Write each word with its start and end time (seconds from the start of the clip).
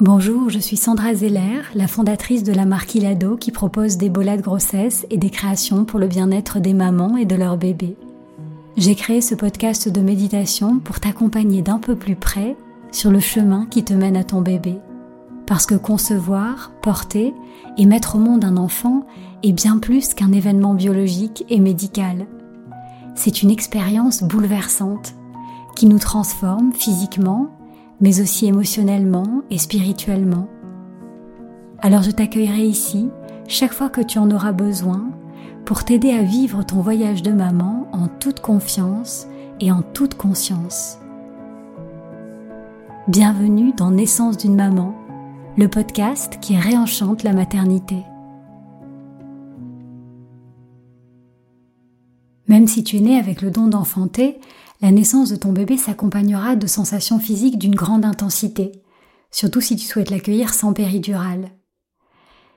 Bonjour, 0.00 0.48
je 0.48 0.58
suis 0.58 0.78
Sandra 0.78 1.14
Zeller, 1.14 1.60
la 1.74 1.86
fondatrice 1.86 2.42
de 2.42 2.54
la 2.54 2.64
marque 2.64 2.94
Ilado 2.94 3.36
qui 3.36 3.50
propose 3.50 3.98
des 3.98 4.08
bolas 4.08 4.38
de 4.38 4.42
grossesse 4.42 5.06
et 5.10 5.18
des 5.18 5.28
créations 5.28 5.84
pour 5.84 5.98
le 5.98 6.06
bien-être 6.06 6.58
des 6.58 6.72
mamans 6.72 7.18
et 7.18 7.26
de 7.26 7.36
leurs 7.36 7.58
bébés. 7.58 7.96
J'ai 8.78 8.94
créé 8.94 9.20
ce 9.20 9.34
podcast 9.34 9.90
de 9.90 10.00
méditation 10.00 10.78
pour 10.78 11.00
t'accompagner 11.00 11.60
d'un 11.60 11.78
peu 11.78 11.94
plus 11.94 12.16
près 12.16 12.56
sur 12.90 13.10
le 13.10 13.20
chemin 13.20 13.66
qui 13.66 13.84
te 13.84 13.92
mène 13.92 14.16
à 14.16 14.24
ton 14.24 14.40
bébé. 14.40 14.78
Parce 15.46 15.66
que 15.66 15.74
concevoir, 15.74 16.72
porter 16.80 17.34
et 17.76 17.84
mettre 17.84 18.16
au 18.16 18.20
monde 18.20 18.46
un 18.46 18.56
enfant 18.56 19.06
est 19.42 19.52
bien 19.52 19.76
plus 19.76 20.14
qu'un 20.14 20.32
événement 20.32 20.72
biologique 20.72 21.44
et 21.50 21.60
médical 21.60 22.26
c'est 23.18 23.42
une 23.42 23.50
expérience 23.50 24.22
bouleversante 24.22 25.14
qui 25.74 25.86
nous 25.86 25.98
transforme 25.98 26.72
physiquement, 26.72 27.48
mais 28.00 28.20
aussi 28.20 28.46
émotionnellement 28.46 29.42
et 29.50 29.58
spirituellement. 29.58 30.46
Alors 31.80 32.02
je 32.02 32.12
t'accueillerai 32.12 32.64
ici 32.64 33.10
chaque 33.48 33.72
fois 33.72 33.88
que 33.88 34.00
tu 34.00 34.20
en 34.20 34.30
auras 34.30 34.52
besoin 34.52 35.10
pour 35.64 35.82
t'aider 35.84 36.12
à 36.12 36.22
vivre 36.22 36.62
ton 36.62 36.80
voyage 36.80 37.24
de 37.24 37.32
maman 37.32 37.88
en 37.92 38.06
toute 38.06 38.38
confiance 38.38 39.26
et 39.58 39.72
en 39.72 39.82
toute 39.82 40.14
conscience. 40.14 40.98
Bienvenue 43.08 43.72
dans 43.76 43.90
Naissance 43.90 44.36
d'une 44.36 44.54
maman, 44.54 44.94
le 45.56 45.66
podcast 45.66 46.38
qui 46.40 46.56
réenchante 46.56 47.24
la 47.24 47.32
maternité. 47.32 48.04
Même 52.48 52.66
si 52.66 52.82
tu 52.82 52.96
es 52.96 53.00
né 53.00 53.18
avec 53.18 53.42
le 53.42 53.50
don 53.50 53.66
d'enfanter, 53.66 54.40
la 54.80 54.90
naissance 54.90 55.30
de 55.30 55.36
ton 55.36 55.52
bébé 55.52 55.76
s'accompagnera 55.76 56.56
de 56.56 56.66
sensations 56.66 57.18
physiques 57.18 57.58
d'une 57.58 57.74
grande 57.74 58.04
intensité, 58.04 58.72
surtout 59.30 59.60
si 59.60 59.76
tu 59.76 59.86
souhaites 59.86 60.10
l'accueillir 60.10 60.54
sans 60.54 60.72
péridurale. 60.72 61.50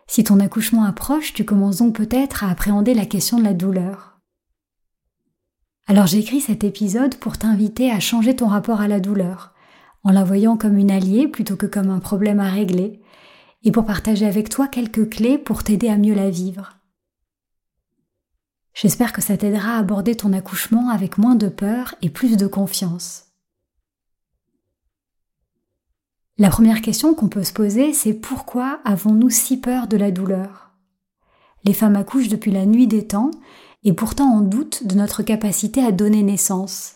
Si 0.07 0.23
ton 0.23 0.39
accouchement 0.39 0.83
approche, 0.83 1.33
tu 1.33 1.45
commences 1.45 1.77
donc 1.77 1.95
peut-être 1.95 2.43
à 2.43 2.49
appréhender 2.49 2.93
la 2.93 3.05
question 3.05 3.37
de 3.37 3.43
la 3.43 3.53
douleur. 3.53 4.19
Alors 5.87 6.07
j'écris 6.07 6.41
cet 6.41 6.63
épisode 6.63 7.15
pour 7.15 7.37
t'inviter 7.37 7.91
à 7.91 7.99
changer 7.99 8.35
ton 8.35 8.47
rapport 8.47 8.81
à 8.81 8.87
la 8.87 8.99
douleur, 8.99 9.53
en 10.03 10.11
la 10.11 10.23
voyant 10.23 10.57
comme 10.57 10.77
une 10.77 10.91
alliée 10.91 11.27
plutôt 11.27 11.55
que 11.55 11.65
comme 11.65 11.89
un 11.89 11.99
problème 11.99 12.39
à 12.39 12.49
régler, 12.49 13.01
et 13.63 13.71
pour 13.71 13.85
partager 13.85 14.25
avec 14.25 14.49
toi 14.49 14.67
quelques 14.67 15.09
clés 15.09 15.37
pour 15.37 15.63
t'aider 15.63 15.89
à 15.89 15.97
mieux 15.97 16.15
la 16.15 16.29
vivre. 16.29 16.80
J'espère 18.73 19.13
que 19.13 19.21
ça 19.21 19.37
t'aidera 19.37 19.75
à 19.75 19.79
aborder 19.79 20.15
ton 20.15 20.33
accouchement 20.33 20.89
avec 20.89 21.17
moins 21.17 21.35
de 21.35 21.49
peur 21.49 21.95
et 22.01 22.09
plus 22.09 22.37
de 22.37 22.47
confiance. 22.47 23.25
La 26.37 26.49
première 26.49 26.81
question 26.81 27.13
qu'on 27.13 27.29
peut 27.29 27.43
se 27.43 27.53
poser, 27.53 27.93
c'est 27.93 28.13
pourquoi 28.13 28.79
avons-nous 28.85 29.29
si 29.29 29.57
peur 29.57 29.87
de 29.87 29.97
la 29.97 30.11
douleur? 30.11 30.71
Les 31.65 31.73
femmes 31.73 31.95
accouchent 31.95 32.29
depuis 32.29 32.51
la 32.51 32.65
nuit 32.65 32.87
des 32.87 33.05
temps 33.05 33.31
et 33.83 33.93
pourtant 33.93 34.25
en 34.25 34.41
doute 34.41 34.87
de 34.87 34.95
notre 34.95 35.21
capacité 35.21 35.83
à 35.83 35.91
donner 35.91 36.23
naissance. 36.23 36.95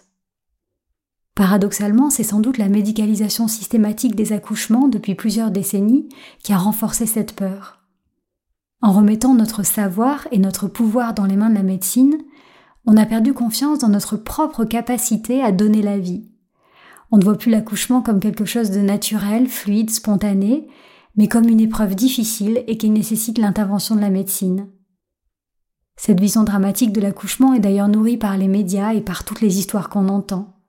Paradoxalement, 1.36 2.10
c'est 2.10 2.24
sans 2.24 2.40
doute 2.40 2.58
la 2.58 2.70
médicalisation 2.70 3.48
systématique 3.48 4.16
des 4.16 4.32
accouchements 4.32 4.88
depuis 4.88 5.16
plusieurs 5.16 5.52
décennies 5.52 6.08
qui 6.42 6.54
a 6.54 6.58
renforcé 6.58 7.06
cette 7.06 7.36
peur. 7.36 7.85
En 8.86 8.92
remettant 8.92 9.34
notre 9.34 9.64
savoir 9.64 10.28
et 10.30 10.38
notre 10.38 10.68
pouvoir 10.68 11.16
dans 11.16 11.26
les 11.26 11.38
mains 11.38 11.50
de 11.50 11.56
la 11.56 11.64
médecine, 11.64 12.20
on 12.86 12.98
a 12.98 13.08
perdu 13.08 13.34
confiance 13.34 13.80
dans 13.80 13.90
notre 13.90 14.16
propre 14.16 14.64
capacité 14.64 15.42
à 15.42 15.52
donner 15.52 15.82
la 15.82 15.98
vie. 15.98 16.30
On 17.10 17.18
ne 17.18 17.24
voit 17.24 17.36
plus 17.36 17.50
l'accouchement 17.50 18.04
comme 18.04 18.20
quelque 18.20 18.46
chose 18.46 18.70
de 18.70 18.82
naturel, 18.82 19.48
fluide, 19.48 19.90
spontané, 19.90 20.68
mais 21.16 21.28
comme 21.28 21.50
une 21.50 21.62
épreuve 21.62 21.96
difficile 21.96 22.64
et 22.68 22.78
qui 22.78 22.92
nécessite 22.92 23.40
l'intervention 23.40 23.96
de 23.96 24.02
la 24.02 24.12
médecine. 24.12 24.70
Cette 25.96 26.22
vision 26.22 26.44
dramatique 26.44 26.94
de 26.94 27.02
l'accouchement 27.02 27.56
est 27.56 27.60
d'ailleurs 27.60 27.88
nourrie 27.88 28.18
par 28.18 28.38
les 28.38 28.48
médias 28.48 28.94
et 28.94 29.02
par 29.02 29.24
toutes 29.24 29.42
les 29.42 29.58
histoires 29.58 29.90
qu'on 29.90 30.10
entend. 30.10 30.60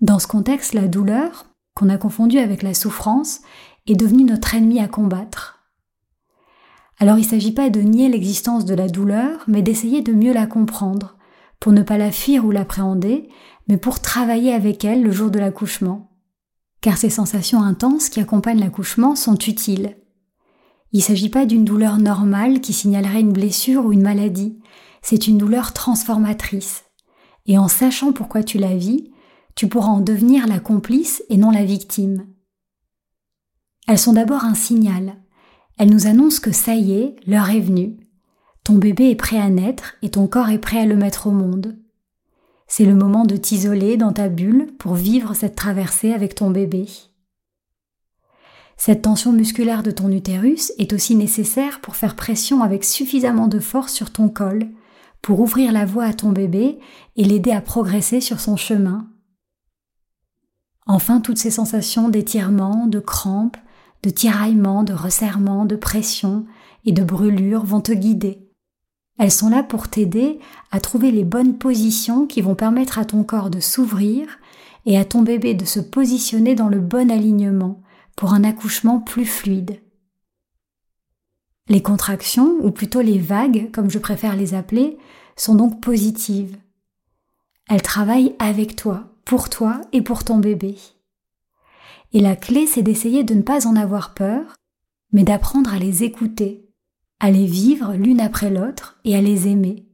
Dans 0.00 0.18
ce 0.18 0.26
contexte, 0.26 0.74
la 0.74 0.88
douleur, 0.88 1.46
qu'on 1.76 1.90
a 1.90 1.96
confondue 1.96 2.40
avec 2.40 2.64
la 2.64 2.74
souffrance, 2.74 3.38
est 3.86 3.94
devenue 3.94 4.24
notre 4.24 4.56
ennemi 4.56 4.80
à 4.80 4.88
combattre. 4.88 5.59
Alors 7.00 7.16
il 7.16 7.22
ne 7.22 7.28
s'agit 7.28 7.52
pas 7.52 7.70
de 7.70 7.80
nier 7.80 8.10
l'existence 8.10 8.66
de 8.66 8.74
la 8.74 8.86
douleur, 8.86 9.42
mais 9.48 9.62
d'essayer 9.62 10.02
de 10.02 10.12
mieux 10.12 10.34
la 10.34 10.46
comprendre, 10.46 11.16
pour 11.58 11.72
ne 11.72 11.82
pas 11.82 11.96
la 11.96 12.12
fuir 12.12 12.44
ou 12.44 12.50
l'appréhender, 12.50 13.30
mais 13.68 13.78
pour 13.78 14.00
travailler 14.00 14.52
avec 14.52 14.84
elle 14.84 15.02
le 15.02 15.10
jour 15.10 15.30
de 15.30 15.38
l'accouchement. 15.38 16.10
Car 16.82 16.98
ces 16.98 17.08
sensations 17.08 17.62
intenses 17.62 18.10
qui 18.10 18.20
accompagnent 18.20 18.60
l'accouchement 18.60 19.16
sont 19.16 19.36
utiles. 19.36 19.96
Il 20.92 20.98
ne 20.98 21.04
s'agit 21.04 21.30
pas 21.30 21.46
d'une 21.46 21.64
douleur 21.64 21.96
normale 21.96 22.60
qui 22.60 22.74
signalerait 22.74 23.20
une 23.20 23.32
blessure 23.32 23.86
ou 23.86 23.92
une 23.92 24.02
maladie, 24.02 24.58
c'est 25.00 25.26
une 25.26 25.38
douleur 25.38 25.72
transformatrice. 25.72 26.84
Et 27.46 27.56
en 27.56 27.68
sachant 27.68 28.12
pourquoi 28.12 28.42
tu 28.42 28.58
la 28.58 28.76
vis, 28.76 29.10
tu 29.54 29.68
pourras 29.68 29.88
en 29.88 30.00
devenir 30.00 30.46
la 30.46 30.60
complice 30.60 31.22
et 31.30 31.38
non 31.38 31.50
la 31.50 31.64
victime. 31.64 32.26
Elles 33.88 33.98
sont 33.98 34.12
d'abord 34.12 34.44
un 34.44 34.54
signal, 34.54 35.16
elle 35.80 35.88
nous 35.88 36.06
annonce 36.06 36.40
que 36.40 36.52
ça 36.52 36.74
y 36.74 36.92
est, 36.92 37.16
l'heure 37.26 37.48
est 37.48 37.60
venue. 37.60 37.96
Ton 38.64 38.74
bébé 38.74 39.08
est 39.08 39.16
prêt 39.16 39.38
à 39.38 39.48
naître 39.48 39.94
et 40.02 40.10
ton 40.10 40.26
corps 40.26 40.50
est 40.50 40.58
prêt 40.58 40.78
à 40.80 40.84
le 40.84 40.94
mettre 40.94 41.26
au 41.26 41.30
monde. 41.30 41.74
C'est 42.68 42.84
le 42.84 42.94
moment 42.94 43.24
de 43.24 43.38
t'isoler 43.38 43.96
dans 43.96 44.12
ta 44.12 44.28
bulle 44.28 44.66
pour 44.78 44.92
vivre 44.92 45.32
cette 45.32 45.56
traversée 45.56 46.12
avec 46.12 46.34
ton 46.34 46.50
bébé. 46.50 46.84
Cette 48.76 49.00
tension 49.00 49.32
musculaire 49.32 49.82
de 49.82 49.90
ton 49.90 50.10
utérus 50.10 50.70
est 50.76 50.92
aussi 50.92 51.16
nécessaire 51.16 51.80
pour 51.80 51.96
faire 51.96 52.14
pression 52.14 52.62
avec 52.62 52.84
suffisamment 52.84 53.48
de 53.48 53.58
force 53.58 53.94
sur 53.94 54.12
ton 54.12 54.28
col, 54.28 54.68
pour 55.22 55.40
ouvrir 55.40 55.72
la 55.72 55.86
voie 55.86 56.04
à 56.04 56.12
ton 56.12 56.30
bébé 56.30 56.78
et 57.16 57.24
l'aider 57.24 57.52
à 57.52 57.62
progresser 57.62 58.20
sur 58.20 58.38
son 58.38 58.58
chemin. 58.58 59.08
Enfin, 60.86 61.22
toutes 61.22 61.38
ces 61.38 61.50
sensations 61.50 62.10
d'étirement, 62.10 62.86
de 62.86 63.00
crampes, 63.00 63.56
de 64.02 64.10
tiraillement, 64.10 64.82
de 64.82 64.92
resserrement, 64.92 65.64
de 65.64 65.76
pression 65.76 66.46
et 66.84 66.92
de 66.92 67.02
brûlure 67.02 67.64
vont 67.64 67.80
te 67.80 67.92
guider. 67.92 68.50
Elles 69.18 69.30
sont 69.30 69.50
là 69.50 69.62
pour 69.62 69.88
t'aider 69.88 70.38
à 70.70 70.80
trouver 70.80 71.10
les 71.10 71.24
bonnes 71.24 71.58
positions 71.58 72.26
qui 72.26 72.40
vont 72.40 72.54
permettre 72.54 72.98
à 72.98 73.04
ton 73.04 73.22
corps 73.22 73.50
de 73.50 73.60
s'ouvrir 73.60 74.38
et 74.86 74.96
à 74.98 75.04
ton 75.04 75.22
bébé 75.22 75.54
de 75.54 75.66
se 75.66 75.80
positionner 75.80 76.54
dans 76.54 76.68
le 76.68 76.80
bon 76.80 77.10
alignement 77.10 77.82
pour 78.16 78.32
un 78.32 78.44
accouchement 78.44 78.98
plus 78.98 79.26
fluide. 79.26 79.80
Les 81.68 81.82
contractions, 81.82 82.56
ou 82.62 82.70
plutôt 82.70 83.00
les 83.00 83.18
vagues, 83.18 83.70
comme 83.72 83.90
je 83.90 83.98
préfère 83.98 84.36
les 84.36 84.54
appeler, 84.54 84.98
sont 85.36 85.54
donc 85.54 85.80
positives. 85.80 86.56
Elles 87.68 87.82
travaillent 87.82 88.34
avec 88.38 88.74
toi, 88.74 89.04
pour 89.24 89.48
toi 89.48 89.80
et 89.92 90.02
pour 90.02 90.24
ton 90.24 90.38
bébé. 90.38 90.76
Et 92.12 92.20
la 92.20 92.34
clé, 92.34 92.66
c'est 92.66 92.82
d'essayer 92.82 93.22
de 93.22 93.34
ne 93.34 93.42
pas 93.42 93.66
en 93.66 93.76
avoir 93.76 94.14
peur, 94.14 94.56
mais 95.12 95.22
d'apprendre 95.22 95.72
à 95.72 95.78
les 95.78 96.02
écouter, 96.02 96.68
à 97.20 97.30
les 97.30 97.46
vivre 97.46 97.94
l'une 97.94 98.20
après 98.20 98.50
l'autre 98.50 98.98
et 99.04 99.16
à 99.16 99.20
les 99.20 99.46
aimer. 99.46 99.86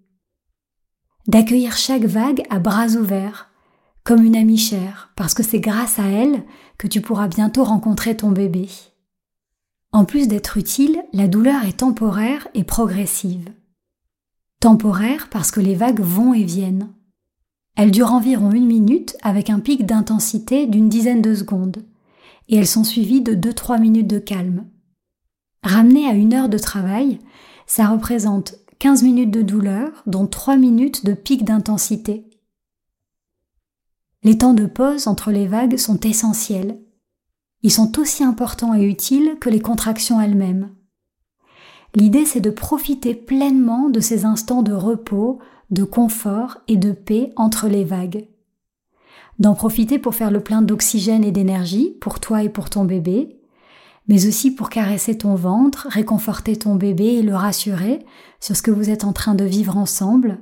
D'accueillir 1.26 1.76
chaque 1.76 2.04
vague 2.04 2.42
à 2.50 2.58
bras 2.58 2.88
ouverts, 2.88 3.50
comme 4.04 4.22
une 4.22 4.36
amie 4.36 4.58
chère, 4.58 5.10
parce 5.16 5.34
que 5.34 5.42
c'est 5.42 5.60
grâce 5.60 5.98
à 5.98 6.06
elle 6.06 6.44
que 6.78 6.86
tu 6.86 7.00
pourras 7.00 7.28
bientôt 7.28 7.64
rencontrer 7.64 8.16
ton 8.16 8.30
bébé. 8.30 8.68
En 9.92 10.04
plus 10.04 10.28
d'être 10.28 10.56
utile, 10.56 11.02
la 11.12 11.26
douleur 11.26 11.64
est 11.64 11.78
temporaire 11.78 12.48
et 12.54 12.64
progressive. 12.64 13.48
Temporaire 14.60 15.28
parce 15.30 15.50
que 15.50 15.60
les 15.60 15.74
vagues 15.74 16.00
vont 16.00 16.32
et 16.32 16.44
viennent. 16.44 16.92
Elles 17.76 17.90
durent 17.90 18.12
environ 18.12 18.52
une 18.52 18.66
minute 18.66 19.16
avec 19.22 19.50
un 19.50 19.58
pic 19.58 19.84
d'intensité 19.84 20.66
d'une 20.66 20.88
dizaine 20.88 21.22
de 21.22 21.34
secondes 21.34 21.84
et 22.48 22.56
elles 22.56 22.66
sont 22.66 22.84
suivies 22.84 23.20
de 23.20 23.34
2-3 23.34 23.80
minutes 23.80 24.06
de 24.06 24.18
calme. 24.18 24.66
Ramené 25.62 26.06
à 26.06 26.12
une 26.12 26.34
heure 26.34 26.48
de 26.48 26.58
travail, 26.58 27.18
ça 27.66 27.88
représente 27.88 28.54
15 28.78 29.02
minutes 29.02 29.30
de 29.30 29.42
douleur, 29.42 30.02
dont 30.06 30.26
3 30.26 30.56
minutes 30.56 31.04
de 31.04 31.14
pic 31.14 31.44
d'intensité. 31.44 32.30
Les 34.22 34.38
temps 34.38 34.54
de 34.54 34.66
pause 34.66 35.06
entre 35.06 35.30
les 35.30 35.46
vagues 35.46 35.76
sont 35.76 36.00
essentiels. 36.00 36.78
Ils 37.62 37.72
sont 37.72 37.98
aussi 37.98 38.22
importants 38.22 38.74
et 38.74 38.84
utiles 38.84 39.36
que 39.40 39.50
les 39.50 39.60
contractions 39.60 40.20
elles-mêmes. 40.20 40.74
L'idée, 41.94 42.26
c'est 42.26 42.40
de 42.40 42.50
profiter 42.50 43.14
pleinement 43.14 43.88
de 43.88 44.00
ces 44.00 44.24
instants 44.24 44.62
de 44.62 44.72
repos, 44.72 45.38
de 45.70 45.84
confort 45.84 46.58
et 46.68 46.76
de 46.76 46.92
paix 46.92 47.32
entre 47.36 47.68
les 47.68 47.84
vagues. 47.84 48.28
D'en 49.38 49.54
profiter 49.54 49.98
pour 49.98 50.14
faire 50.14 50.30
le 50.30 50.40
plein 50.40 50.62
d'oxygène 50.62 51.24
et 51.24 51.32
d'énergie 51.32 51.96
pour 52.00 52.20
toi 52.20 52.42
et 52.42 52.48
pour 52.48 52.70
ton 52.70 52.84
bébé, 52.84 53.38
mais 54.08 54.26
aussi 54.26 54.50
pour 54.50 54.70
caresser 54.70 55.18
ton 55.18 55.34
ventre, 55.34 55.88
réconforter 55.90 56.56
ton 56.56 56.76
bébé 56.76 57.04
et 57.04 57.22
le 57.22 57.34
rassurer 57.34 58.04
sur 58.40 58.56
ce 58.56 58.62
que 58.62 58.70
vous 58.70 58.88
êtes 58.88 59.04
en 59.04 59.12
train 59.12 59.34
de 59.34 59.44
vivre 59.44 59.76
ensemble. 59.76 60.38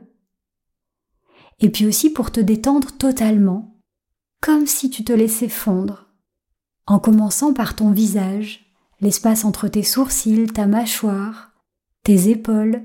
Et 1.61 1.70
puis 1.70 1.87
aussi 1.87 2.11
pour 2.11 2.31
te 2.31 2.41
détendre 2.41 2.93
totalement, 2.93 3.81
comme 4.41 4.67
si 4.67 4.91
tu 4.91 5.02
te 5.02 5.12
laissais 5.12 5.49
fondre, 5.49 6.08
en 6.87 6.99
commençant 6.99 7.55
par 7.55 7.75
ton 7.75 7.90
visage, 7.90 8.73
l'espace 9.00 9.44
entre 9.44 9.69
tes 9.69 9.82
sourcils, 9.82 10.47
ta 10.47 10.67
mâchoire, 10.67 11.52
tes 12.02 12.29
épaules. 12.29 12.82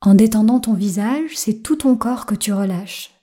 En 0.00 0.14
détendant 0.14 0.60
ton 0.60 0.74
visage, 0.74 1.36
c'est 1.36 1.62
tout 1.62 1.76
ton 1.76 1.96
corps 1.96 2.24
que 2.24 2.36
tu 2.36 2.52
relâches. 2.52 3.17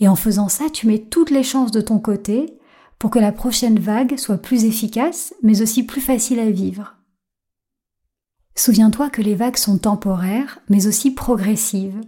Et 0.00 0.08
en 0.08 0.16
faisant 0.16 0.48
ça, 0.48 0.70
tu 0.70 0.86
mets 0.86 0.98
toutes 0.98 1.30
les 1.30 1.42
chances 1.42 1.70
de 1.70 1.82
ton 1.82 1.98
côté 1.98 2.58
pour 2.98 3.10
que 3.10 3.18
la 3.18 3.32
prochaine 3.32 3.78
vague 3.78 4.18
soit 4.18 4.38
plus 4.38 4.64
efficace, 4.64 5.34
mais 5.42 5.62
aussi 5.62 5.84
plus 5.84 6.00
facile 6.00 6.40
à 6.40 6.50
vivre. 6.50 6.96
Souviens-toi 8.56 9.10
que 9.10 9.22
les 9.22 9.34
vagues 9.34 9.56
sont 9.56 9.78
temporaires, 9.78 10.58
mais 10.68 10.86
aussi 10.86 11.12
progressives. 11.12 12.00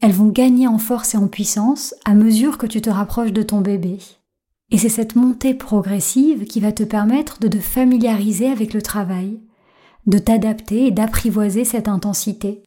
Elles 0.00 0.12
vont 0.12 0.28
gagner 0.28 0.66
en 0.66 0.78
force 0.78 1.14
et 1.14 1.18
en 1.18 1.28
puissance 1.28 1.94
à 2.04 2.14
mesure 2.14 2.58
que 2.58 2.66
tu 2.66 2.80
te 2.80 2.90
rapproches 2.90 3.32
de 3.32 3.42
ton 3.42 3.60
bébé. 3.60 3.98
Et 4.70 4.78
c'est 4.78 4.88
cette 4.88 5.16
montée 5.16 5.54
progressive 5.54 6.44
qui 6.44 6.60
va 6.60 6.72
te 6.72 6.82
permettre 6.82 7.38
de 7.38 7.48
te 7.48 7.58
familiariser 7.58 8.48
avec 8.48 8.72
le 8.72 8.82
travail, 8.82 9.40
de 10.06 10.18
t'adapter 10.18 10.86
et 10.86 10.90
d'apprivoiser 10.90 11.64
cette 11.64 11.88
intensité. 11.88 12.62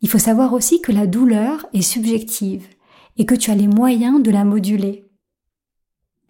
Il 0.00 0.08
faut 0.08 0.18
savoir 0.18 0.52
aussi 0.54 0.80
que 0.80 0.90
la 0.92 1.06
douleur 1.06 1.66
est 1.74 1.82
subjective 1.82 2.66
et 3.16 3.26
que 3.26 3.34
tu 3.34 3.50
as 3.50 3.54
les 3.54 3.68
moyens 3.68 4.22
de 4.22 4.30
la 4.30 4.44
moduler. 4.44 5.08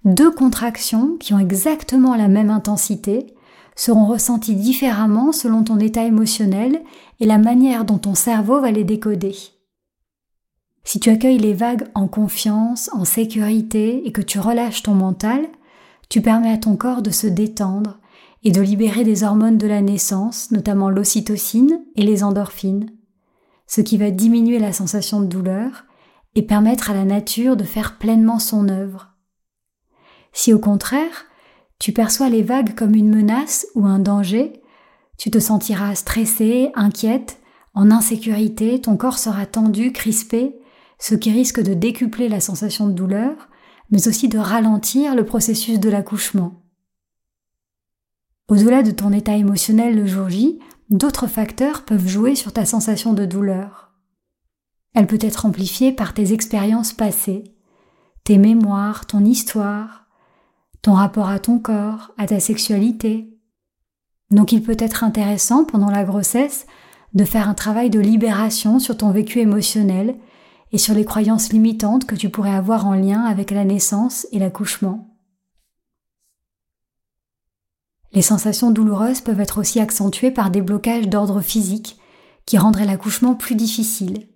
Deux 0.04 0.32
contractions 0.32 1.16
qui 1.18 1.32
ont 1.32 1.38
exactement 1.38 2.16
la 2.16 2.28
même 2.28 2.50
intensité 2.50 3.34
seront 3.76 4.06
ressenties 4.06 4.56
différemment 4.56 5.32
selon 5.32 5.62
ton 5.62 5.78
état 5.78 6.04
émotionnel 6.04 6.82
et 7.20 7.26
la 7.26 7.38
manière 7.38 7.84
dont 7.84 7.98
ton 7.98 8.14
cerveau 8.14 8.60
va 8.60 8.70
les 8.70 8.84
décoder. 8.84 9.34
Si 10.84 10.98
tu 10.98 11.10
accueilles 11.10 11.38
les 11.38 11.54
vagues 11.54 11.86
en 11.94 12.08
confiance, 12.08 12.90
en 12.92 13.04
sécurité 13.04 14.06
et 14.06 14.12
que 14.12 14.20
tu 14.20 14.40
relâches 14.40 14.82
ton 14.82 14.94
mental, 14.94 15.46
tu 16.08 16.20
permets 16.20 16.52
à 16.52 16.58
ton 16.58 16.76
corps 16.76 17.02
de 17.02 17.10
se 17.10 17.28
détendre 17.28 18.00
et 18.42 18.50
de 18.50 18.60
libérer 18.60 19.04
des 19.04 19.22
hormones 19.22 19.58
de 19.58 19.68
la 19.68 19.80
naissance, 19.80 20.50
notamment 20.50 20.90
l'ocytocine 20.90 21.80
et 21.94 22.02
les 22.02 22.24
endorphines, 22.24 22.90
ce 23.68 23.80
qui 23.80 23.96
va 23.96 24.10
diminuer 24.10 24.58
la 24.58 24.72
sensation 24.72 25.20
de 25.20 25.26
douleur 25.26 25.84
et 26.34 26.42
permettre 26.42 26.90
à 26.90 26.94
la 26.94 27.04
nature 27.04 27.56
de 27.56 27.64
faire 27.64 27.98
pleinement 27.98 28.38
son 28.38 28.68
œuvre. 28.68 29.14
Si 30.32 30.52
au 30.52 30.58
contraire, 30.58 31.26
tu 31.78 31.92
perçois 31.92 32.28
les 32.28 32.42
vagues 32.42 32.74
comme 32.74 32.94
une 32.94 33.14
menace 33.14 33.66
ou 33.74 33.86
un 33.86 33.98
danger, 33.98 34.62
tu 35.18 35.30
te 35.30 35.38
sentiras 35.38 35.94
stressé, 35.94 36.70
inquiète, 36.74 37.40
en 37.74 37.90
insécurité, 37.90 38.80
ton 38.80 38.96
corps 38.96 39.18
sera 39.18 39.46
tendu, 39.46 39.92
crispé, 39.92 40.58
ce 40.98 41.14
qui 41.14 41.32
risque 41.32 41.60
de 41.60 41.74
décupler 41.74 42.28
la 42.28 42.40
sensation 42.40 42.86
de 42.86 42.92
douleur, 42.92 43.48
mais 43.90 44.08
aussi 44.08 44.28
de 44.28 44.38
ralentir 44.38 45.14
le 45.14 45.24
processus 45.24 45.80
de 45.80 45.90
l'accouchement. 45.90 46.62
Au-delà 48.48 48.82
de 48.82 48.90
ton 48.90 49.12
état 49.12 49.36
émotionnel 49.36 49.96
le 49.96 50.06
jour 50.06 50.28
J, 50.28 50.58
d'autres 50.90 51.26
facteurs 51.26 51.84
peuvent 51.84 52.08
jouer 52.08 52.34
sur 52.34 52.52
ta 52.52 52.64
sensation 52.64 53.14
de 53.14 53.24
douleur. 53.24 53.91
Elle 54.94 55.06
peut 55.06 55.18
être 55.20 55.46
amplifiée 55.46 55.92
par 55.92 56.14
tes 56.14 56.32
expériences 56.32 56.92
passées, 56.92 57.44
tes 58.24 58.38
mémoires, 58.38 59.06
ton 59.06 59.24
histoire, 59.24 60.06
ton 60.82 60.92
rapport 60.92 61.28
à 61.28 61.38
ton 61.38 61.58
corps, 61.58 62.12
à 62.18 62.26
ta 62.26 62.40
sexualité. 62.40 63.38
Donc 64.30 64.52
il 64.52 64.62
peut 64.62 64.76
être 64.78 65.04
intéressant 65.04 65.64
pendant 65.64 65.90
la 65.90 66.04
grossesse 66.04 66.66
de 67.14 67.24
faire 67.24 67.48
un 67.48 67.54
travail 67.54 67.90
de 67.90 68.00
libération 68.00 68.78
sur 68.78 68.96
ton 68.96 69.10
vécu 69.10 69.40
émotionnel 69.40 70.16
et 70.72 70.78
sur 70.78 70.94
les 70.94 71.04
croyances 71.04 71.52
limitantes 71.52 72.06
que 72.06 72.14
tu 72.14 72.30
pourrais 72.30 72.54
avoir 72.54 72.86
en 72.86 72.94
lien 72.94 73.22
avec 73.22 73.50
la 73.50 73.64
naissance 73.64 74.26
et 74.32 74.38
l'accouchement. 74.38 75.08
Les 78.12 78.22
sensations 78.22 78.70
douloureuses 78.70 79.20
peuvent 79.20 79.40
être 79.40 79.58
aussi 79.58 79.80
accentuées 79.80 80.30
par 80.30 80.50
des 80.50 80.60
blocages 80.60 81.08
d'ordre 81.08 81.40
physique 81.40 81.98
qui 82.44 82.58
rendraient 82.58 82.84
l'accouchement 82.84 83.34
plus 83.34 83.54
difficile. 83.54 84.28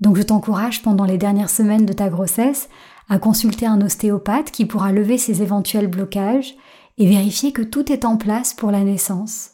Donc 0.00 0.16
je 0.16 0.22
t'encourage 0.22 0.82
pendant 0.82 1.04
les 1.04 1.18
dernières 1.18 1.50
semaines 1.50 1.86
de 1.86 1.92
ta 1.92 2.08
grossesse 2.08 2.68
à 3.08 3.18
consulter 3.18 3.66
un 3.66 3.80
ostéopathe 3.80 4.50
qui 4.50 4.64
pourra 4.64 4.92
lever 4.92 5.18
ces 5.18 5.42
éventuels 5.42 5.88
blocages 5.88 6.54
et 6.98 7.06
vérifier 7.06 7.52
que 7.52 7.62
tout 7.62 7.92
est 7.92 8.04
en 8.04 8.16
place 8.16 8.54
pour 8.54 8.70
la 8.70 8.84
naissance. 8.84 9.52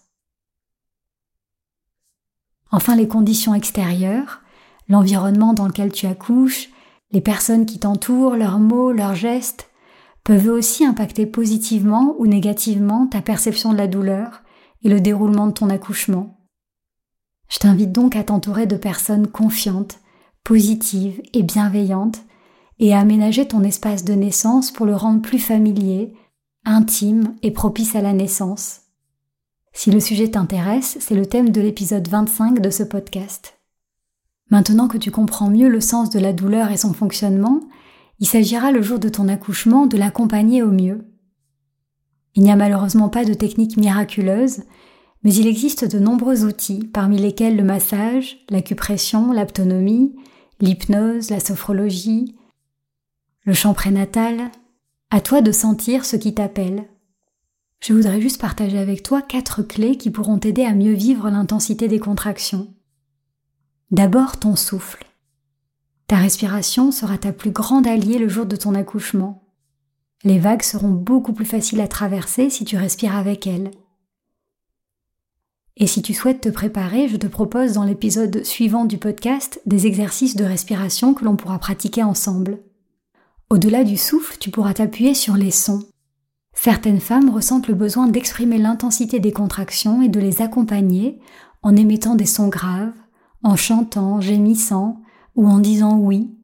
Enfin, 2.71 2.97
les 2.97 3.09
conditions 3.09 3.55
extérieures, 3.55 4.43
l'environnement 4.89 5.55
dans 5.55 5.67
lequel 5.67 5.93
tu 5.93 6.07
accouches, 6.07 6.69
les 7.13 7.21
personnes 7.21 7.67
qui 7.67 7.79
t'entourent, 7.79 8.37
leurs 8.37 8.59
mots, 8.59 8.93
leurs 8.93 9.15
gestes, 9.15 9.71
peuvent 10.25 10.49
aussi 10.49 10.85
impacter 10.85 11.25
positivement 11.25 12.17
ou 12.19 12.27
négativement 12.27 13.07
ta 13.07 13.23
perception 13.23 13.73
de 13.73 13.79
la 13.79 13.87
douleur 13.87 14.43
et 14.83 14.89
le 14.89 15.01
déroulement 15.01 15.47
de 15.47 15.53
ton 15.53 15.71
accouchement. 15.71 16.37
Je 17.49 17.59
t'invite 17.59 17.93
donc 17.93 18.17
à 18.17 18.25
t'entourer 18.25 18.67
de 18.67 18.77
personnes 18.77 19.29
confiantes, 19.29 20.01
positives 20.47 21.21
et 21.35 21.43
bienveillantes 21.43 22.21
et 22.79 22.95
à 22.95 23.01
aménager 23.01 23.49
ton 23.49 23.65
espace 23.65 24.05
de 24.05 24.13
naissance 24.13 24.71
pour 24.71 24.87
le 24.87 24.95
rendre 24.95 25.21
plus 25.21 25.41
familier, 25.41 26.15
intime 26.65 27.35
et 27.43 27.51
propice 27.51 27.97
à 27.97 28.01
la 28.01 28.13
naissance. 28.13 28.83
Si 29.73 29.91
le 29.91 29.99
sujet 29.99 30.31
t'intéresse, 30.31 30.99
c'est 31.01 31.17
le 31.17 31.27
thème 31.27 31.51
de 31.51 31.61
l'épisode 31.61 32.07
25 32.07 32.61
de 32.61 32.71
ce 32.71 32.85
podcast. 32.85 33.59
Maintenant 34.49 34.87
que 34.87 34.99
tu 34.99 35.11
comprends 35.11 35.51
mieux 35.51 35.69
le 35.69 35.81
sens 35.81 36.11
de 36.11 36.21
la 36.21 36.33
douleur 36.33 36.71
et 36.71 36.77
son 36.77 36.93
fonctionnement, 36.93 37.61
il 38.21 38.29
s'agira 38.29 38.71
le 38.71 38.83
jour 38.83 39.01
de 39.01 39.09
ton 39.09 39.27
accouchement 39.27 39.87
de 39.87 39.97
l'accompagner 39.97 40.63
au 40.63 40.71
mieux. 40.71 41.13
Il 42.37 42.45
n'y 42.45 42.53
a 42.53 42.57
malheureusement 42.57 43.09
pas 43.09 43.25
de 43.25 43.35
technique 43.35 43.77
miraculeuse, 43.77 44.63
mais 45.25 45.35
il 45.35 45.49
existe 45.49 45.91
de 45.91 45.99
nombreux 45.99 46.45
outils, 46.45 46.89
parmi 46.93 47.19
lesquels 47.19 47.57
le 47.57 47.65
massage, 47.65 48.39
l'acupression, 48.49 49.33
l'aptonomie, 49.33 50.15
l'hypnose, 50.61 51.31
la 51.31 51.41
sophrologie, 51.41 52.37
le 53.45 53.53
chant 53.53 53.75
prénatal, 53.75 54.51
à 55.11 55.21
toi 55.21 55.41
de 55.41 55.53
sentir 55.53 56.05
ce 56.05 56.17
qui 56.17 56.35
t'appelle. 56.35 56.89
Je 57.81 57.93
voudrais 57.93 58.21
juste 58.21 58.41
partager 58.41 58.79
avec 58.79 59.03
toi 59.03 59.23
quatre 59.23 59.63
clés 59.63 59.97
qui 59.97 60.11
pourront 60.11 60.39
t'aider 60.39 60.65
à 60.65 60.75
mieux 60.75 60.95
vivre 60.95 61.31
l'intensité 61.31 61.89
des 61.89 62.01
contractions. 62.01 62.75
D'abord 63.91 64.39
ton 64.39 64.57
souffle. 64.57 65.07
Ta 66.09 66.17
respiration 66.17 66.91
sera 66.91 67.19
ta 67.19 67.33
plus 67.33 67.51
grande 67.51 67.87
alliée 67.87 68.19
le 68.19 68.29
jour 68.29 68.47
de 68.47 68.57
ton 68.57 68.75
accouchement. 68.75 69.43
Les 70.25 70.39
vagues 70.39 70.63
seront 70.63 70.91
beaucoup 70.91 71.33
plus 71.33 71.45
faciles 71.45 71.81
à 71.81 71.89
traverser 71.89 72.51
si 72.51 72.65
tu 72.65 72.77
respires 72.77 73.15
avec 73.15 73.47
elles. 73.47 73.71
Et 75.79 75.87
si 75.87 76.01
tu 76.01 76.15
souhaites 76.15 76.41
te 76.41 76.49
préparer, 76.49 77.07
je 77.07 77.17
te 77.17 77.27
propose 77.27 77.75
dans 77.75 77.85
l'épisode 77.85 78.45
suivant 78.45 78.87
du 78.87 78.97
podcast 78.97 79.61
des 79.67 79.87
exercices 79.87 80.35
de 80.35 80.45
respiration 80.45 81.13
que 81.13 81.25
l'on 81.25 81.37
pourra 81.37 81.59
pratiquer 81.59 82.03
ensemble. 82.03 82.61
Au-delà 83.51 83.85
du 83.85 83.99
souffle, 83.99 84.39
tu 84.39 84.51
pourras 84.51 84.73
t'appuyer 84.73 85.13
sur 85.13 85.37
les 85.37 85.51
sons. 85.51 85.87
Certaines 86.55 87.01
femmes 87.01 87.29
ressentent 87.29 87.69
le 87.69 87.75
besoin 87.75 88.09
d'exprimer 88.09 88.57
l'intensité 88.57 89.21
des 89.21 89.33
contractions 89.33 90.01
et 90.01 90.09
de 90.09 90.19
les 90.19 90.41
accompagner 90.41 91.21
en 91.63 91.77
émettant 91.77 92.15
des 92.15 92.25
sons 92.27 92.49
graves, 92.49 92.95
en 93.43 93.55
chantant, 93.55 94.21
gémissant 94.23 95.03
ou 95.35 95.47
en 95.47 95.59
disant 95.59 95.99
oui. 95.99 96.35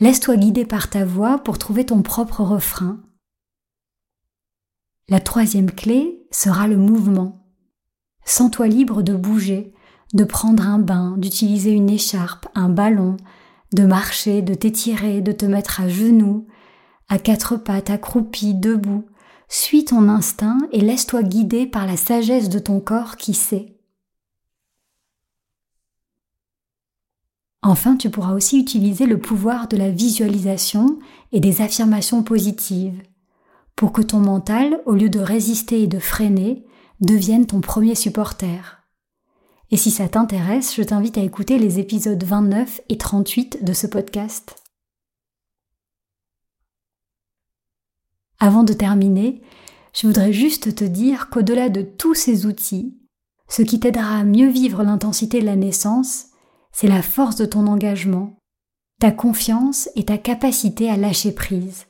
Laisse-toi 0.00 0.36
guider 0.36 0.66
par 0.66 0.90
ta 0.90 1.06
voix 1.06 1.38
pour 1.38 1.56
trouver 1.56 1.86
ton 1.86 2.02
propre 2.02 2.42
refrain. 2.42 3.00
La 5.08 5.20
troisième 5.20 5.70
clé 5.70 6.26
sera 6.30 6.68
le 6.68 6.76
mouvement. 6.76 7.45
Sens-toi 8.26 8.66
libre 8.66 9.02
de 9.02 9.14
bouger, 9.14 9.72
de 10.12 10.24
prendre 10.24 10.66
un 10.66 10.78
bain, 10.78 11.14
d'utiliser 11.16 11.70
une 11.70 11.88
écharpe, 11.88 12.48
un 12.54 12.68
ballon, 12.68 13.16
de 13.72 13.86
marcher, 13.86 14.42
de 14.42 14.52
t'étirer, 14.52 15.20
de 15.20 15.32
te 15.32 15.46
mettre 15.46 15.80
à 15.80 15.88
genoux, 15.88 16.46
à 17.08 17.18
quatre 17.18 17.56
pattes, 17.56 17.88
accroupi, 17.88 18.54
debout, 18.54 19.06
suis 19.48 19.84
ton 19.84 20.08
instinct 20.08 20.58
et 20.72 20.80
laisse-toi 20.80 21.22
guider 21.22 21.66
par 21.66 21.86
la 21.86 21.96
sagesse 21.96 22.48
de 22.48 22.58
ton 22.58 22.80
corps 22.80 23.16
qui 23.16 23.32
sait. 23.32 23.76
Enfin, 27.62 27.96
tu 27.96 28.10
pourras 28.10 28.34
aussi 28.34 28.58
utiliser 28.58 29.06
le 29.06 29.18
pouvoir 29.18 29.68
de 29.68 29.76
la 29.76 29.90
visualisation 29.90 30.98
et 31.32 31.40
des 31.40 31.62
affirmations 31.62 32.22
positives 32.22 33.00
pour 33.76 33.92
que 33.92 34.02
ton 34.02 34.18
mental, 34.18 34.80
au 34.86 34.94
lieu 34.94 35.10
de 35.10 35.20
résister 35.20 35.82
et 35.82 35.86
de 35.86 35.98
freiner, 35.98 36.64
devienne 37.00 37.46
ton 37.46 37.60
premier 37.60 37.94
supporter. 37.94 38.82
Et 39.70 39.76
si 39.76 39.90
ça 39.90 40.08
t'intéresse, 40.08 40.74
je 40.74 40.82
t'invite 40.82 41.18
à 41.18 41.22
écouter 41.22 41.58
les 41.58 41.78
épisodes 41.78 42.22
29 42.22 42.80
et 42.88 42.98
38 42.98 43.64
de 43.64 43.72
ce 43.72 43.86
podcast. 43.86 44.62
Avant 48.38 48.64
de 48.64 48.72
terminer, 48.72 49.42
je 49.94 50.06
voudrais 50.06 50.32
juste 50.32 50.74
te 50.74 50.84
dire 50.84 51.30
qu'au-delà 51.30 51.68
de 51.68 51.82
tous 51.82 52.14
ces 52.14 52.46
outils, 52.46 52.96
ce 53.48 53.62
qui 53.62 53.80
t'aidera 53.80 54.18
à 54.18 54.24
mieux 54.24 54.48
vivre 54.48 54.82
l'intensité 54.82 55.40
de 55.40 55.46
la 55.46 55.56
naissance, 55.56 56.26
c'est 56.70 56.88
la 56.88 57.02
force 57.02 57.36
de 57.36 57.46
ton 57.46 57.66
engagement, 57.66 58.36
ta 59.00 59.10
confiance 59.10 59.88
et 59.94 60.04
ta 60.04 60.18
capacité 60.18 60.90
à 60.90 60.96
lâcher 60.96 61.32
prise. 61.32 61.86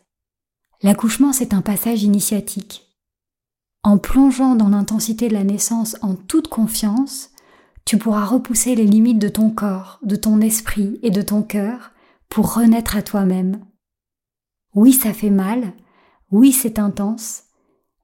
L'accouchement, 0.83 1.33
c'est 1.33 1.55
un 1.55 1.63
passage 1.63 2.05
initiatique. 2.05 2.86
En 3.87 3.99
plongeant 3.99 4.57
dans 4.57 4.69
l'intensité 4.69 5.29
de 5.29 5.35
la 5.35 5.45
naissance 5.45 5.95
en 6.03 6.17
toute 6.17 6.49
confiance, 6.49 7.31
tu 7.85 7.99
pourras 7.99 8.25
repousser 8.25 8.75
les 8.75 8.85
limites 8.85 9.21
de 9.21 9.29
ton 9.29 9.49
corps, 9.49 10.01
de 10.03 10.17
ton 10.17 10.41
esprit 10.41 10.99
et 11.05 11.11
de 11.11 11.23
ton 11.23 11.45
cœur 11.45 11.93
pour 12.29 12.53
renaître 12.53 12.97
à 12.97 13.03
toi-même. 13.03 13.65
Oui, 14.75 14.93
ça 14.93 15.13
fait 15.13 15.31
mal, 15.31 15.73
oui, 16.33 16.51
c'est 16.51 16.81
intense, 16.81 17.45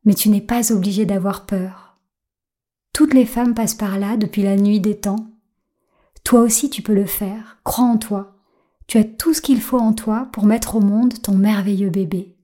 mais 0.05 0.15
tu 0.15 0.29
n'es 0.29 0.41
pas 0.41 0.73
obligé 0.73 1.05
d'avoir 1.05 1.47
peur. 1.47 1.99
Toutes 2.93 3.13
les 3.13 3.27
femmes 3.27 3.55
passent 3.55 3.75
par 3.75 3.99
là 3.99 4.17
depuis 4.17 4.45
la 4.45 4.55
nuit 4.55 4.79
des 4.79 5.01
temps. 5.01 5.33
Toi 6.23 6.43
aussi 6.43 6.71
tu 6.71 6.83
peux 6.83 6.95
le 6.95 7.07
faire, 7.07 7.59
crois 7.65 7.87
en 7.87 7.99
toi. 7.99 8.37
Tu 8.87 8.99
as 8.99 9.05
tout 9.05 9.35
ce 9.35 9.43
qu'il 9.43 9.61
faut 9.61 9.81
en 9.81 9.95
toi 9.95 10.29
pour 10.33 10.47
mettre 10.47 10.77
au 10.77 10.81
monde 10.81 11.21
ton 11.21 11.35
merveilleux 11.35 11.91
bébé. 11.91 12.37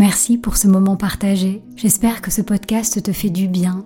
Merci 0.00 0.38
pour 0.38 0.56
ce 0.56 0.66
moment 0.66 0.96
partagé. 0.96 1.62
J'espère 1.76 2.22
que 2.22 2.30
ce 2.30 2.40
podcast 2.40 3.02
te 3.02 3.12
fait 3.12 3.28
du 3.28 3.48
bien. 3.48 3.84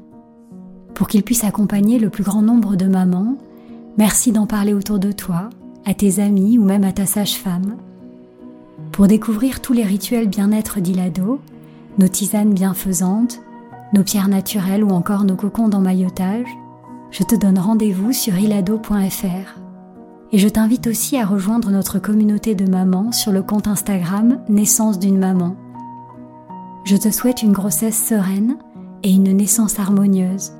Pour 0.94 1.08
qu'il 1.08 1.24
puisse 1.24 1.42
accompagner 1.42 1.98
le 1.98 2.08
plus 2.08 2.22
grand 2.22 2.40
nombre 2.40 2.76
de 2.76 2.86
mamans, 2.86 3.36
merci 3.98 4.30
d'en 4.30 4.46
parler 4.46 4.74
autour 4.74 5.00
de 5.00 5.10
toi, 5.10 5.50
à 5.84 5.92
tes 5.92 6.20
amis 6.20 6.56
ou 6.56 6.64
même 6.64 6.84
à 6.84 6.92
ta 6.92 7.04
sage-femme. 7.04 7.78
Pour 8.92 9.08
découvrir 9.08 9.60
tous 9.60 9.72
les 9.72 9.82
rituels 9.82 10.28
bien-être 10.28 10.78
d'Ilado, 10.78 11.40
nos 11.98 12.06
tisanes 12.06 12.54
bienfaisantes, 12.54 13.40
nos 13.92 14.04
pierres 14.04 14.28
naturelles 14.28 14.84
ou 14.84 14.90
encore 14.90 15.24
nos 15.24 15.34
cocons 15.34 15.68
d'emmaillotage, 15.68 16.46
je 17.10 17.24
te 17.24 17.34
donne 17.34 17.58
rendez-vous 17.58 18.12
sur 18.12 18.38
ilado.fr. 18.38 19.58
Et 20.30 20.38
je 20.38 20.48
t'invite 20.48 20.86
aussi 20.86 21.16
à 21.16 21.26
rejoindre 21.26 21.72
notre 21.72 21.98
communauté 21.98 22.54
de 22.54 22.70
mamans 22.70 23.10
sur 23.10 23.32
le 23.32 23.42
compte 23.42 23.66
Instagram 23.66 24.38
Naissance 24.48 25.00
d'une 25.00 25.18
maman. 25.18 25.56
Je 26.84 26.96
te 26.98 27.10
souhaite 27.10 27.42
une 27.42 27.52
grossesse 27.52 28.08
sereine 28.08 28.58
et 29.02 29.10
une 29.10 29.32
naissance 29.34 29.78
harmonieuse, 29.78 30.52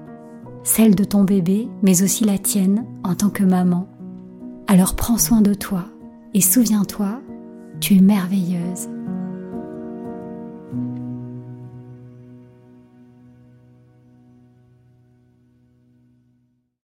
celle 0.63 0.95
de 0.95 1.05
ton 1.05 1.23
bébé, 1.23 1.69
mais 1.83 2.03
aussi 2.03 2.25
la 2.25 2.39
tienne 2.39 2.87
en 3.05 3.15
tant 3.15 3.29
que 3.29 3.45
maman. 3.45 3.87
Alors 4.67 4.97
prends 4.97 5.19
soin 5.19 5.43
de 5.43 5.53
toi 5.53 5.85
et 6.33 6.41
souviens-toi, 6.41 7.21
tu 7.79 7.97
es 7.97 8.01
merveilleuse. 8.01 8.89